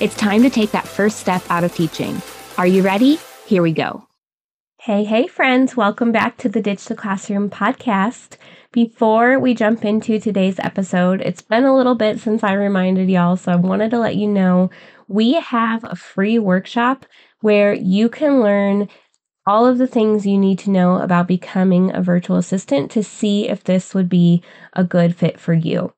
[0.00, 2.22] It's time to take that first step out of teaching.
[2.56, 3.18] Are you ready?
[3.46, 4.06] Here we go.
[4.80, 5.76] Hey, hey, friends.
[5.76, 8.36] Welcome back to the Ditch the Classroom podcast.
[8.70, 13.36] Before we jump into today's episode, it's been a little bit since I reminded y'all,
[13.36, 14.70] so I wanted to let you know
[15.08, 17.04] we have a free workshop
[17.40, 18.88] where you can learn
[19.48, 23.48] all of the things you need to know about becoming a virtual assistant to see
[23.48, 25.92] if this would be a good fit for you.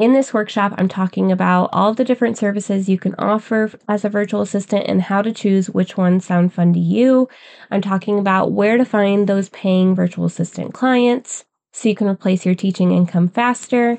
[0.00, 4.08] In this workshop, I'm talking about all the different services you can offer as a
[4.08, 7.28] virtual assistant and how to choose which ones sound fun to you.
[7.70, 12.46] I'm talking about where to find those paying virtual assistant clients so you can replace
[12.46, 13.98] your teaching income faster.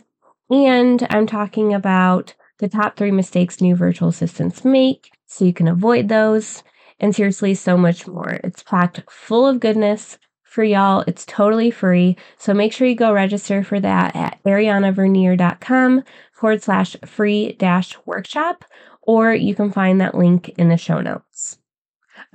[0.49, 5.67] And I'm talking about the top three mistakes new virtual assistants make so you can
[5.67, 6.63] avoid those.
[6.99, 8.39] And seriously, so much more.
[8.43, 10.17] It's packed full of goodness
[10.51, 11.01] for y'all.
[11.07, 12.17] It's totally free.
[12.37, 18.65] So make sure you go register for that at ariannavernier.com forward slash free dash workshop,
[19.01, 21.57] or you can find that link in the show notes.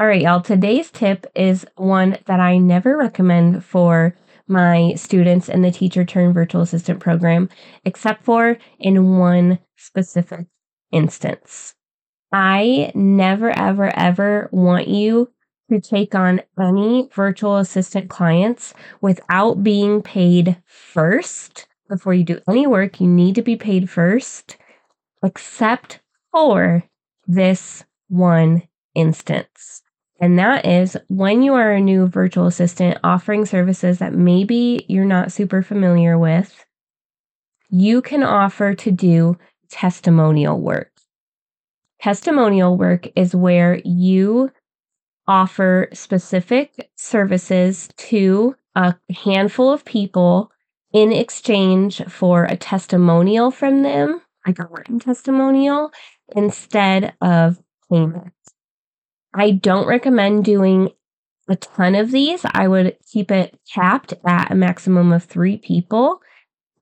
[0.01, 0.41] All right, y'all.
[0.41, 4.17] Today's tip is one that I never recommend for
[4.49, 7.51] my students in the teacher turn virtual assistant program,
[7.85, 10.47] except for in one specific
[10.91, 11.75] instance.
[12.33, 15.31] I never, ever, ever want you
[15.71, 21.67] to take on any virtual assistant clients without being paid first.
[21.89, 24.57] Before you do any work, you need to be paid first,
[25.23, 26.01] except
[26.33, 26.85] for
[27.27, 28.63] this one
[28.95, 29.83] instance.
[30.19, 35.05] And that is when you are a new virtual assistant offering services that maybe you're
[35.05, 36.65] not super familiar with,
[37.69, 39.37] you can offer to do
[39.69, 40.91] testimonial work.
[42.01, 44.51] Testimonial work is where you
[45.29, 48.95] offer specific services to a
[49.25, 50.51] handful of people
[50.93, 55.91] in exchange for a testimonial from them, like a written testimonial,
[56.35, 58.33] instead of payment.
[59.35, 60.91] I don't recommend doing
[61.49, 62.45] a ton of these.
[62.45, 66.21] I would keep it capped at a maximum of three people.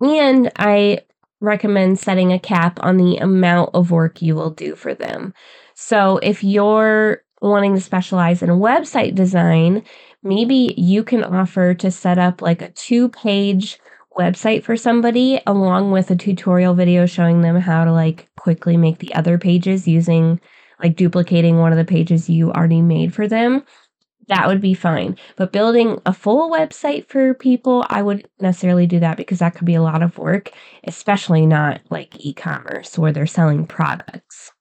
[0.01, 1.01] And I
[1.41, 5.35] recommend setting a cap on the amount of work you will do for them.
[5.75, 9.83] So if you're wanting to specialize in website design,
[10.23, 13.79] maybe you can offer to set up like a two page
[14.17, 18.99] website for somebody along with a tutorial video showing them how to like quickly make
[18.99, 20.41] the other pages using
[20.83, 23.65] like duplicating one of the pages you already made for them
[24.29, 25.17] that would be fine.
[25.37, 29.67] But building a full website for people, I wouldn't necessarily do that because that could
[29.67, 30.51] be a lot of work,
[30.85, 34.54] especially not like e commerce where they're selling products.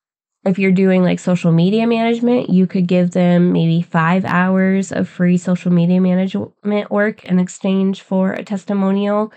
[0.46, 5.08] If you're doing like social media management, you could give them maybe five hours of
[5.08, 9.32] free social media management work in exchange for a testimonial.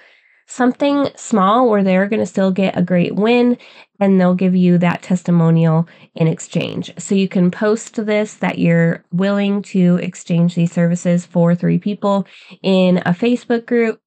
[0.48, 3.56] Something small where they're going to still get a great win
[3.98, 6.92] and they'll give you that testimonial in exchange.
[6.98, 12.26] So you can post this that you're willing to exchange these services for three people
[12.62, 14.00] in a Facebook group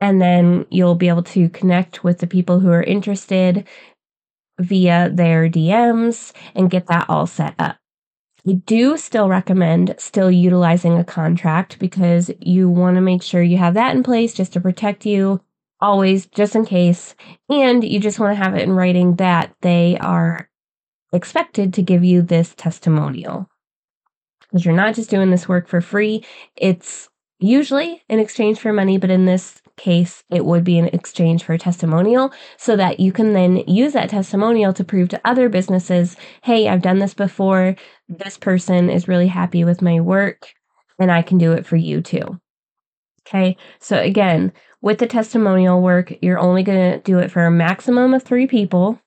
[0.00, 3.66] and then you'll be able to connect with the people who are interested
[4.58, 7.76] via their DMs and get that all set up.
[8.44, 13.56] We do still recommend still utilizing a contract because you want to make sure you
[13.56, 15.40] have that in place just to protect you
[15.80, 17.14] always, just in case.
[17.48, 20.48] And you just want to have it in writing that they are
[21.12, 23.48] expected to give you this testimonial.
[24.40, 26.24] Because you're not just doing this work for free,
[26.54, 27.08] it's
[27.38, 31.52] usually in exchange for money, but in this case, it would be in exchange for
[31.52, 36.16] a testimonial so that you can then use that testimonial to prove to other businesses
[36.42, 37.76] hey, I've done this before.
[38.08, 40.52] This person is really happy with my work,
[40.98, 42.40] and I can do it for you too.
[43.26, 47.50] Okay, so again, with the testimonial work, you're only going to do it for a
[47.50, 49.00] maximum of three people.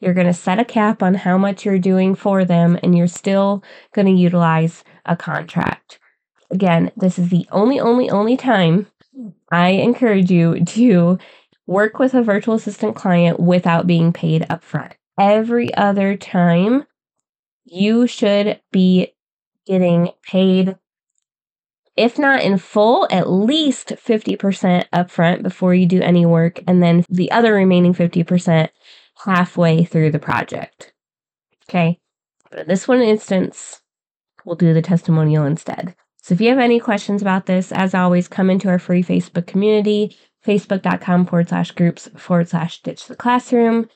[0.00, 3.08] You're going to set a cap on how much you're doing for them, and you're
[3.08, 3.62] still
[3.94, 5.98] going to utilize a contract.
[6.50, 8.86] Again, this is the only, only, only time
[9.50, 11.18] I encourage you to
[11.66, 14.92] work with a virtual assistant client without being paid upfront.
[15.18, 16.86] Every other time,
[17.64, 19.14] you should be
[19.66, 20.76] getting paid,
[21.96, 27.04] if not in full, at least 50% upfront before you do any work, and then
[27.08, 28.68] the other remaining 50%
[29.24, 30.92] halfway through the project.
[31.68, 32.00] Okay.
[32.50, 33.82] But in this one instance,
[34.44, 35.94] we'll do the testimonial instead.
[36.22, 39.46] So if you have any questions about this, as always, come into our free Facebook
[39.46, 40.16] community,
[40.46, 43.88] facebook.com forward slash groups forward slash ditch the classroom.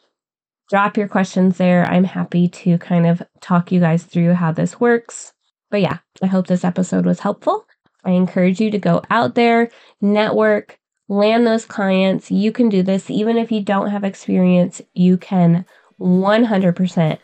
[0.70, 1.84] Drop your questions there.
[1.84, 5.32] I'm happy to kind of talk you guys through how this works.
[5.70, 7.66] But yeah, I hope this episode was helpful.
[8.04, 9.70] I encourage you to go out there,
[10.00, 10.78] network,
[11.08, 12.30] land those clients.
[12.30, 13.10] You can do this.
[13.10, 15.64] Even if you don't have experience, you can
[16.00, 17.18] 100%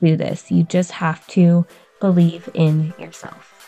[0.00, 0.50] do this.
[0.50, 1.66] You just have to
[2.00, 3.59] believe in yourself.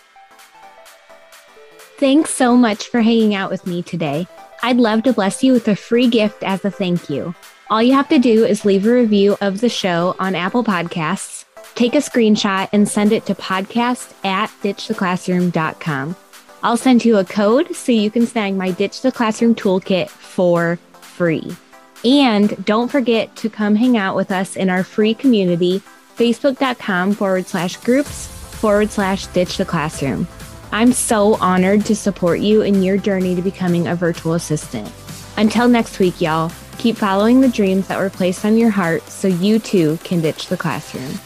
[2.03, 4.27] Thanks so much for hanging out with me today.
[4.61, 7.33] I'd love to bless you with a free gift as a thank you.
[7.71, 11.45] All you have to do is leave a review of the show on Apple Podcasts,
[11.77, 16.17] take a screenshot, and send it to podcast at ditchtheclassroom.com.
[16.65, 20.81] I'll send you a code so you can snag my Ditch the Classroom toolkit for
[21.03, 21.57] free.
[22.05, 25.81] And don't forget to come hang out with us in our free community,
[26.17, 30.27] facebook.com forward slash groups forward slash ditch the classroom.
[30.75, 34.91] I'm so honored to support you in your journey to becoming a virtual assistant.
[35.37, 39.29] Until next week, y'all, keep following the dreams that were placed on your heart so
[39.29, 41.21] you too can ditch the classroom.